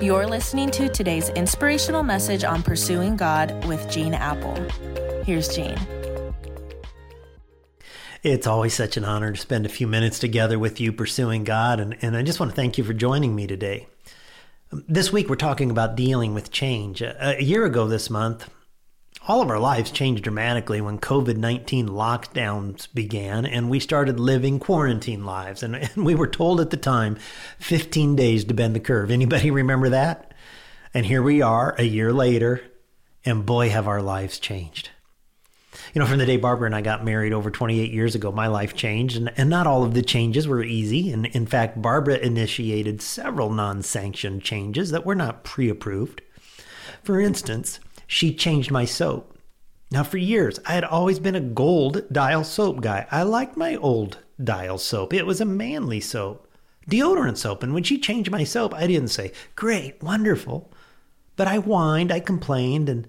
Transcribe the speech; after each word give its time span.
You're 0.00 0.26
listening 0.26 0.70
to 0.72 0.88
today's 0.88 1.28
inspirational 1.30 2.02
message 2.02 2.44
on 2.44 2.62
pursuing 2.62 3.16
God 3.16 3.64
with 3.66 3.88
Gene 3.90 4.14
Appel. 4.14 4.54
Here's 5.24 5.48
Gene. 5.54 5.78
It's 8.22 8.46
always 8.46 8.74
such 8.74 8.96
an 8.96 9.04
honor 9.04 9.32
to 9.32 9.40
spend 9.40 9.66
a 9.66 9.68
few 9.68 9.86
minutes 9.86 10.18
together 10.18 10.58
with 10.58 10.80
you 10.80 10.92
pursuing 10.92 11.44
God, 11.44 11.80
and, 11.80 11.96
and 12.02 12.16
I 12.16 12.22
just 12.22 12.40
want 12.40 12.50
to 12.50 12.56
thank 12.56 12.78
you 12.78 12.84
for 12.84 12.92
joining 12.92 13.34
me 13.34 13.46
today. 13.46 13.86
This 14.70 15.12
week, 15.12 15.28
we're 15.28 15.36
talking 15.36 15.70
about 15.70 15.96
dealing 15.96 16.34
with 16.34 16.50
change. 16.50 17.02
A, 17.02 17.38
a 17.38 17.42
year 17.42 17.64
ago 17.64 17.86
this 17.86 18.08
month, 18.10 18.48
all 19.28 19.40
of 19.40 19.50
our 19.50 19.58
lives 19.58 19.90
changed 19.90 20.24
dramatically 20.24 20.80
when 20.80 20.98
COVID 20.98 21.36
19 21.36 21.88
lockdowns 21.88 22.92
began 22.92 23.46
and 23.46 23.70
we 23.70 23.78
started 23.78 24.18
living 24.18 24.58
quarantine 24.58 25.24
lives. 25.24 25.62
And, 25.62 25.76
and, 25.76 26.04
we 26.04 26.14
were 26.14 26.26
told 26.26 26.60
at 26.60 26.70
the 26.70 26.76
time 26.76 27.16
15 27.58 28.16
days 28.16 28.44
to 28.44 28.54
bend 28.54 28.74
the 28.74 28.80
curve. 28.80 29.10
Anybody 29.10 29.50
remember 29.52 29.90
that? 29.90 30.32
And 30.94 31.06
here 31.06 31.22
we 31.22 31.40
are 31.40 31.74
a 31.78 31.84
year 31.84 32.12
later, 32.12 32.62
and 33.24 33.46
boy, 33.46 33.70
have 33.70 33.88
our 33.88 34.02
lives 34.02 34.38
changed. 34.38 34.90
You 35.94 36.00
know, 36.00 36.06
from 36.06 36.18
the 36.18 36.26
day 36.26 36.36
Barbara 36.36 36.66
and 36.66 36.74
I 36.74 36.82
got 36.82 37.02
married 37.02 37.32
over 37.32 37.50
28 37.50 37.90
years 37.90 38.14
ago, 38.14 38.30
my 38.30 38.46
life 38.46 38.74
changed, 38.74 39.16
and, 39.16 39.32
and 39.38 39.48
not 39.48 39.66
all 39.66 39.84
of 39.84 39.94
the 39.94 40.02
changes 40.02 40.46
were 40.46 40.62
easy. 40.62 41.10
And 41.10 41.24
in 41.26 41.46
fact, 41.46 41.80
Barbara 41.80 42.18
initiated 42.18 43.00
several 43.00 43.50
non 43.50 43.82
sanctioned 43.82 44.42
changes 44.42 44.90
that 44.90 45.06
were 45.06 45.14
not 45.14 45.44
pre 45.44 45.70
approved. 45.70 46.20
For 47.02 47.20
instance, 47.20 47.80
she 48.12 48.34
changed 48.34 48.70
my 48.70 48.84
soap. 48.84 49.38
Now, 49.90 50.02
for 50.02 50.18
years, 50.18 50.60
I 50.66 50.74
had 50.74 50.84
always 50.84 51.18
been 51.18 51.34
a 51.34 51.40
gold 51.40 52.04
dial 52.12 52.44
soap 52.44 52.82
guy. 52.82 53.06
I 53.10 53.22
liked 53.22 53.56
my 53.56 53.76
old 53.76 54.18
dial 54.42 54.76
soap, 54.76 55.14
it 55.14 55.24
was 55.24 55.40
a 55.40 55.46
manly 55.46 55.98
soap, 55.98 56.46
deodorant 56.90 57.38
soap. 57.38 57.62
And 57.62 57.72
when 57.72 57.84
she 57.84 57.98
changed 57.98 58.30
my 58.30 58.44
soap, 58.44 58.74
I 58.74 58.86
didn't 58.86 59.08
say, 59.08 59.32
Great, 59.56 60.02
wonderful. 60.02 60.70
But 61.36 61.48
I 61.48 61.56
whined, 61.56 62.12
I 62.12 62.20
complained, 62.20 62.90
and 62.90 63.08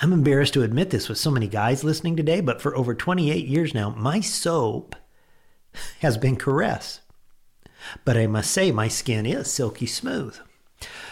I'm 0.00 0.14
embarrassed 0.14 0.54
to 0.54 0.62
admit 0.62 0.88
this 0.88 1.10
with 1.10 1.18
so 1.18 1.30
many 1.30 1.46
guys 1.46 1.84
listening 1.84 2.16
today, 2.16 2.40
but 2.40 2.62
for 2.62 2.74
over 2.74 2.94
28 2.94 3.46
years 3.46 3.74
now, 3.74 3.90
my 3.90 4.20
soap 4.20 4.96
has 6.00 6.16
been 6.16 6.36
caress. 6.36 7.00
But 8.06 8.16
I 8.16 8.26
must 8.26 8.50
say, 8.50 8.72
my 8.72 8.88
skin 8.88 9.26
is 9.26 9.52
silky 9.52 9.86
smooth. 9.86 10.38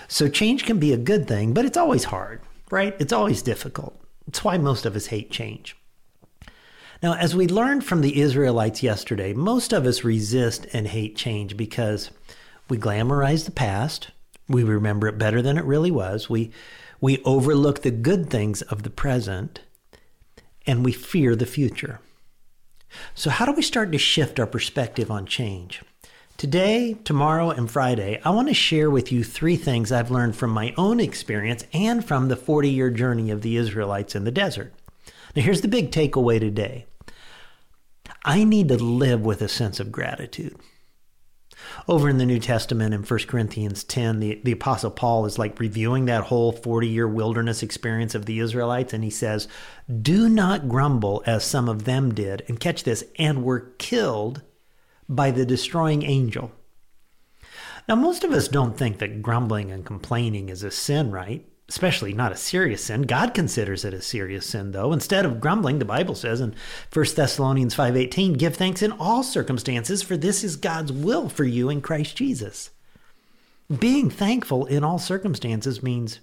So 0.09 0.27
change 0.27 0.65
can 0.65 0.79
be 0.79 0.95
a 0.95 0.97
good 0.97 1.29
thing, 1.29 1.53
but 1.53 1.67
it's 1.67 1.77
always 1.77 2.05
hard 2.05 2.41
right? 2.71 2.95
It's 2.99 3.13
always 3.13 3.43
difficult. 3.43 4.01
It's 4.27 4.45
why 4.45 4.59
most 4.59 4.87
of 4.87 4.97
us 4.97 5.07
hate 5.07 5.31
change. 5.31 5.77
Now, 7.03 7.15
as 7.15 7.35
we 7.35 7.47
learned 7.47 7.85
from 7.85 8.03
the 8.03 8.21
Israelites 8.21 8.83
yesterday, 8.83 9.33
most 9.33 9.73
of 9.73 9.87
us 9.87 10.05
resist 10.05 10.67
and 10.73 10.87
hate 10.87 11.17
change 11.17 11.57
because 11.57 12.11
we 12.69 12.77
glamorize 12.77 13.47
the 13.47 13.51
past, 13.51 14.11
we 14.49 14.63
remember 14.63 15.09
it 15.09 15.19
better 15.19 15.41
than 15.41 15.57
it 15.57 15.65
really 15.65 15.91
was, 15.91 16.29
we, 16.29 16.53
we 17.01 17.23
overlook 17.25 17.81
the 17.81 17.91
good 17.91 18.29
things 18.29 18.61
of 18.63 18.83
the 18.83 18.91
present, 18.91 19.61
and 20.67 20.85
we 20.85 20.93
fear 20.93 21.35
the 21.35 21.47
future. 21.47 22.01
So, 23.15 23.31
how 23.31 23.47
do 23.47 23.53
we 23.53 23.63
start 23.63 23.93
to 23.93 23.99
shift 23.99 24.39
our 24.39 24.47
perspective 24.47 25.11
on 25.11 25.25
change? 25.25 25.83
Today, 26.41 26.97
tomorrow, 27.05 27.51
and 27.51 27.71
Friday, 27.71 28.19
I 28.25 28.31
want 28.31 28.49
to 28.49 28.55
share 28.55 28.91
with 28.91 29.13
you 29.13 29.23
three 29.23 29.57
things 29.57 29.93
I've 29.93 30.11
learned 30.11 30.35
from 30.35 30.49
my 30.49 30.73
own 30.79 30.99
experience 30.99 31.67
and 31.75 32.03
from 32.03 32.29
the 32.29 32.35
40 32.35 32.71
year 32.71 32.89
journey 32.89 33.31
of 33.31 33.43
the 33.43 33.59
Israelites 33.59 34.15
in 34.15 34.25
the 34.25 34.31
desert. 34.31 34.73
Now, 35.37 35.43
here's 35.43 35.61
the 35.61 35.69
big 35.69 35.91
takeaway 35.91 36.41
today 36.41 36.87
I 38.25 38.45
need 38.45 38.69
to 38.69 38.79
live 38.79 39.21
with 39.21 39.43
a 39.43 39.49
sense 39.49 39.81
of 39.81 39.93
gratitude. 39.93 40.57
Over 41.87 42.09
in 42.09 42.17
the 42.17 42.25
New 42.25 42.39
Testament 42.39 42.95
in 42.95 43.03
1 43.03 43.21
Corinthians 43.27 43.85
10, 43.85 44.21
the, 44.21 44.41
the 44.43 44.53
Apostle 44.53 44.93
Paul 44.93 45.27
is 45.27 45.39
like 45.39 45.61
reviewing 45.61 46.07
that 46.07 46.25
whole 46.25 46.53
40 46.53 46.89
year 46.89 47.07
wilderness 47.07 47.63
experience 47.63 48.15
of 48.15 48.25
the 48.25 48.39
Israelites, 48.39 48.95
and 48.95 49.05
he 49.05 49.11
says, 49.11 49.47
Do 50.01 50.27
not 50.27 50.71
grumble 50.71 51.23
as 51.27 51.45
some 51.45 51.69
of 51.69 51.85
them 51.85 52.15
did, 52.15 52.45
and 52.49 52.59
catch 52.59 52.85
this, 52.85 53.05
and 53.19 53.45
were 53.45 53.75
killed 53.77 54.41
by 55.11 55.31
the 55.33 55.45
destroying 55.45 56.05
angel. 56.05 56.53
Now, 57.89 57.97
most 57.97 58.23
of 58.23 58.31
us 58.31 58.47
don't 58.47 58.79
think 58.79 58.99
that 58.99 59.21
grumbling 59.21 59.73
and 59.73 59.85
complaining 59.85 60.49
is 60.49 60.63
a 60.63 60.71
sin, 60.71 61.11
right? 61.11 61.45
Especially 61.69 62.13
not 62.13 62.33
a 62.33 62.37
serious 62.37 62.85
sin. 62.85 63.03
God 63.03 63.35
considers 63.35 63.85
it 63.85 63.93
a 63.93 64.01
serious 64.01 64.47
sin, 64.47 64.71
though. 64.71 64.93
Instead 64.93 65.25
of 65.25 65.41
grumbling, 65.41 65.81
the 65.81 65.85
Bible 65.85 66.15
says 66.15 66.41
in 66.41 66.55
1 66.91 67.17
Thessalonians 67.17 67.75
5:18, 67.75 68.35
"Give 68.35 68.55
thanks 68.57 68.83
in 68.83 68.93
all 68.93 69.23
circumstances, 69.25 70.03
for 70.03 70.17
this 70.17 70.45
is 70.45 70.57
God's 70.57 70.93
will 70.93 71.29
for 71.29 71.45
you 71.45 71.69
in 71.69 71.81
Christ 71.81 72.17
Jesus." 72.17 72.71
Being 73.79 74.11
thankful 74.11 74.67
in 74.67 74.85
all 74.85 74.99
circumstances 74.99 75.83
means 75.83 76.21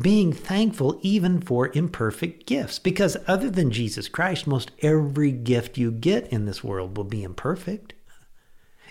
being 0.00 0.32
thankful 0.32 0.98
even 1.02 1.40
for 1.40 1.70
imperfect 1.74 2.46
gifts. 2.46 2.78
Because 2.78 3.16
other 3.26 3.50
than 3.50 3.70
Jesus 3.70 4.08
Christ, 4.08 4.46
most 4.46 4.70
every 4.80 5.30
gift 5.30 5.78
you 5.78 5.90
get 5.90 6.26
in 6.28 6.46
this 6.46 6.64
world 6.64 6.96
will 6.96 7.04
be 7.04 7.22
imperfect. 7.22 7.94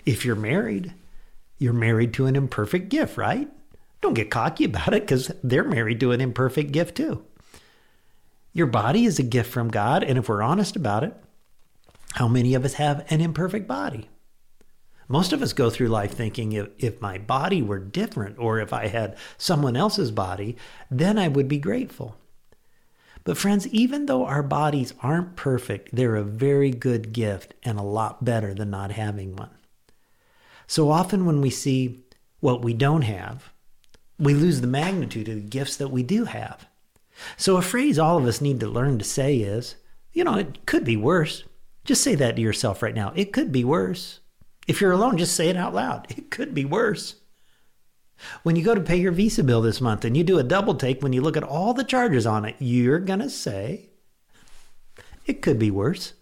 If 0.06 0.24
you're 0.24 0.36
married, 0.36 0.94
you're 1.58 1.72
married 1.72 2.14
to 2.14 2.26
an 2.26 2.36
imperfect 2.36 2.88
gift, 2.88 3.16
right? 3.16 3.48
Don't 4.00 4.14
get 4.14 4.30
cocky 4.30 4.64
about 4.64 4.92
it 4.92 5.02
because 5.02 5.30
they're 5.42 5.64
married 5.64 6.00
to 6.00 6.12
an 6.12 6.20
imperfect 6.20 6.72
gift 6.72 6.96
too. 6.96 7.24
Your 8.52 8.66
body 8.66 9.04
is 9.04 9.18
a 9.18 9.24
gift 9.24 9.50
from 9.50 9.68
God, 9.68 10.04
and 10.04 10.18
if 10.18 10.28
we're 10.28 10.42
honest 10.42 10.76
about 10.76 11.02
it, 11.02 11.14
how 12.12 12.28
many 12.28 12.54
of 12.54 12.64
us 12.64 12.74
have 12.74 13.04
an 13.10 13.20
imperfect 13.20 13.66
body? 13.66 14.08
Most 15.08 15.32
of 15.32 15.42
us 15.42 15.52
go 15.52 15.70
through 15.70 15.88
life 15.88 16.12
thinking 16.12 16.52
if, 16.52 16.68
if 16.78 17.00
my 17.00 17.18
body 17.18 17.62
were 17.62 17.78
different 17.78 18.38
or 18.38 18.58
if 18.58 18.72
I 18.72 18.88
had 18.88 19.16
someone 19.36 19.76
else's 19.76 20.10
body, 20.10 20.56
then 20.90 21.18
I 21.18 21.28
would 21.28 21.48
be 21.48 21.58
grateful. 21.58 22.16
But, 23.24 23.38
friends, 23.38 23.66
even 23.68 24.06
though 24.06 24.26
our 24.26 24.42
bodies 24.42 24.92
aren't 25.00 25.34
perfect, 25.34 25.94
they're 25.94 26.16
a 26.16 26.22
very 26.22 26.70
good 26.70 27.12
gift 27.12 27.54
and 27.62 27.78
a 27.78 27.82
lot 27.82 28.24
better 28.24 28.52
than 28.52 28.70
not 28.70 28.92
having 28.92 29.34
one. 29.34 29.50
So 30.66 30.90
often, 30.90 31.24
when 31.24 31.40
we 31.40 31.50
see 31.50 32.04
what 32.40 32.62
we 32.62 32.74
don't 32.74 33.02
have, 33.02 33.50
we 34.18 34.34
lose 34.34 34.60
the 34.60 34.66
magnitude 34.66 35.28
of 35.28 35.36
the 35.36 35.40
gifts 35.40 35.76
that 35.76 35.88
we 35.88 36.02
do 36.02 36.26
have. 36.26 36.66
So, 37.36 37.56
a 37.56 37.62
phrase 37.62 37.98
all 37.98 38.18
of 38.18 38.26
us 38.26 38.42
need 38.42 38.60
to 38.60 38.66
learn 38.66 38.98
to 38.98 39.04
say 39.04 39.38
is, 39.38 39.76
you 40.12 40.24
know, 40.24 40.34
it 40.34 40.66
could 40.66 40.84
be 40.84 40.96
worse. 40.96 41.44
Just 41.84 42.02
say 42.02 42.14
that 42.14 42.36
to 42.36 42.42
yourself 42.42 42.82
right 42.82 42.94
now. 42.94 43.12
It 43.14 43.32
could 43.32 43.52
be 43.52 43.64
worse. 43.64 44.20
If 44.66 44.80
you're 44.80 44.92
alone, 44.92 45.18
just 45.18 45.34
say 45.34 45.48
it 45.48 45.56
out 45.56 45.74
loud. 45.74 46.06
It 46.16 46.30
could 46.30 46.54
be 46.54 46.64
worse. 46.64 47.16
When 48.42 48.56
you 48.56 48.64
go 48.64 48.74
to 48.74 48.80
pay 48.80 48.96
your 48.96 49.12
Visa 49.12 49.44
bill 49.44 49.60
this 49.60 49.80
month 49.80 50.04
and 50.04 50.16
you 50.16 50.24
do 50.24 50.38
a 50.38 50.44
double 50.44 50.74
take 50.74 51.02
when 51.02 51.12
you 51.12 51.20
look 51.20 51.36
at 51.36 51.42
all 51.42 51.74
the 51.74 51.84
charges 51.84 52.26
on 52.26 52.44
it, 52.44 52.56
you're 52.58 52.98
going 52.98 53.18
to 53.18 53.30
say, 53.30 53.90
it 55.26 55.42
could 55.42 55.58
be 55.58 55.70
worse. 55.70 56.14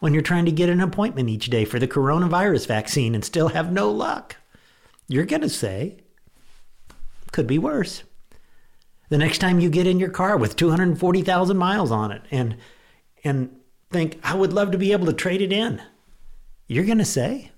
When 0.00 0.12
you're 0.12 0.22
trying 0.22 0.44
to 0.44 0.52
get 0.52 0.68
an 0.68 0.80
appointment 0.80 1.28
each 1.28 1.46
day 1.50 1.64
for 1.64 1.78
the 1.78 1.88
coronavirus 1.88 2.66
vaccine 2.66 3.14
and 3.14 3.24
still 3.24 3.48
have 3.48 3.72
no 3.72 3.90
luck, 3.90 4.36
you're 5.08 5.24
going 5.24 5.42
to 5.42 5.48
say, 5.48 5.98
could 7.32 7.46
be 7.46 7.58
worse. 7.58 8.04
The 9.08 9.18
next 9.18 9.38
time 9.38 9.58
you 9.58 9.68
get 9.68 9.86
in 9.86 9.98
your 9.98 10.10
car 10.10 10.36
with 10.36 10.56
240,000 10.56 11.56
miles 11.56 11.90
on 11.90 12.12
it 12.12 12.22
and 12.30 12.56
and 13.24 13.56
think, 13.90 14.18
I 14.24 14.34
would 14.34 14.52
love 14.52 14.72
to 14.72 14.78
be 14.78 14.92
able 14.92 15.06
to 15.06 15.12
trade 15.12 15.42
it 15.42 15.52
in, 15.52 15.80
you're 16.66 16.84
going 16.84 16.98
to 16.98 17.04
say, 17.04 17.51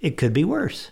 it 0.00 0.16
could 0.16 0.32
be 0.32 0.44
worse. 0.44 0.90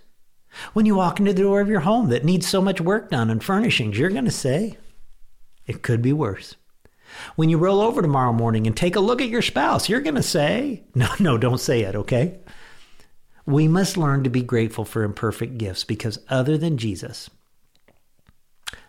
When 0.72 0.86
you 0.86 0.94
walk 0.94 1.18
into 1.18 1.32
the 1.32 1.42
door 1.42 1.60
of 1.60 1.68
your 1.68 1.80
home 1.80 2.08
that 2.08 2.24
needs 2.24 2.46
so 2.46 2.60
much 2.60 2.80
work 2.80 3.10
done 3.10 3.30
and 3.30 3.42
furnishings, 3.42 3.98
you're 3.98 4.10
going 4.10 4.24
to 4.24 4.30
say, 4.30 4.76
it 5.66 5.82
could 5.82 6.02
be 6.02 6.12
worse. 6.12 6.56
When 7.36 7.48
you 7.48 7.58
roll 7.58 7.80
over 7.80 8.02
tomorrow 8.02 8.32
morning 8.32 8.66
and 8.66 8.76
take 8.76 8.96
a 8.96 9.00
look 9.00 9.20
at 9.20 9.28
your 9.28 9.42
spouse, 9.42 9.88
you're 9.88 10.00
going 10.00 10.14
to 10.14 10.22
say, 10.22 10.84
no, 10.94 11.08
no, 11.18 11.38
don't 11.38 11.60
say 11.60 11.82
it, 11.82 11.94
okay? 11.94 12.38
We 13.46 13.66
must 13.66 13.96
learn 13.96 14.24
to 14.24 14.30
be 14.30 14.42
grateful 14.42 14.84
for 14.84 15.04
imperfect 15.04 15.56
gifts 15.56 15.84
because 15.84 16.18
other 16.28 16.58
than 16.58 16.76
Jesus, 16.76 17.30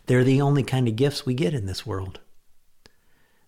they're 0.05 0.23
the 0.23 0.41
only 0.41 0.63
kind 0.63 0.87
of 0.87 0.95
gifts 0.95 1.25
we 1.25 1.33
get 1.33 1.53
in 1.53 1.65
this 1.65 1.85
world. 1.85 2.19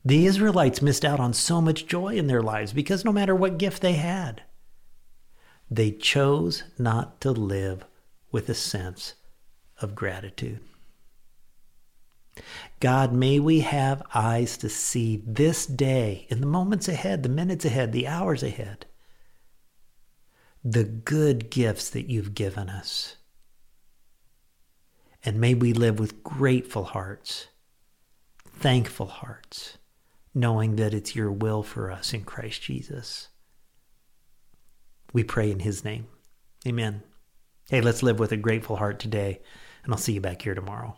The 0.06 0.26
Israelites 0.26 0.82
missed 0.82 1.06
out 1.06 1.20
on 1.20 1.34
so 1.34 1.62
much 1.62 1.86
joy 1.86 2.16
in 2.16 2.28
their 2.28 2.42
lives 2.42 2.74
because 2.74 3.06
no 3.06 3.12
matter 3.12 3.36
what 3.36 3.58
gift 3.58 3.82
they 3.82 3.94
had, 3.94 4.44
they 5.72 5.90
chose 5.90 6.64
not 6.78 7.22
to 7.22 7.32
live 7.32 7.86
with 8.30 8.50
a 8.50 8.54
sense 8.54 9.14
of 9.80 9.96
gratitude. 9.96 10.60
God, 12.82 13.14
may 13.14 13.40
we 13.40 13.62
have 13.62 14.04
eyes 14.14 14.58
to 14.58 14.70
see 14.70 15.24
this 15.26 15.66
day, 15.66 16.26
in 16.30 16.42
the 16.42 16.48
moments 16.48 16.90
ahead, 16.90 17.24
the 17.24 17.30
minutes 17.30 17.64
ahead, 17.64 17.94
the 17.94 18.08
hours 18.08 18.44
ahead, 18.44 18.86
the 20.64 20.84
good 20.84 21.50
gifts 21.50 21.90
that 21.90 22.10
you've 22.10 22.36
given 22.36 22.70
us. 22.70 23.16
And 25.24 25.40
may 25.40 25.54
we 25.54 25.72
live 25.72 26.00
with 26.00 26.24
grateful 26.24 26.84
hearts, 26.84 27.48
thankful 28.46 29.08
hearts, 29.08 29.78
knowing 30.34 30.76
that 30.76 30.94
it's 30.94 31.16
your 31.16 31.32
will 31.32 31.64
for 31.64 31.92
us 31.92 32.14
in 32.14 32.24
Christ 32.24 32.62
Jesus. 32.62 33.30
We 35.14 35.24
pray 35.24 35.52
in 35.52 35.60
his 35.60 35.84
name. 35.84 36.08
Amen. 36.68 37.04
Hey, 37.70 37.82
let's 37.82 38.04
live 38.04 38.20
with 38.20 38.32
a 38.32 38.38
grateful 38.38 38.78
heart 38.78 39.00
today. 39.00 39.42
and 39.84 39.94
I'll 39.94 40.00
see 40.00 40.14
you 40.14 40.22
back 40.22 40.42
here 40.42 40.54
tomorrow. 40.54 40.96